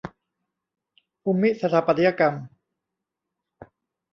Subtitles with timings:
[1.21, 2.33] ภูมิสถาปัตยกรรม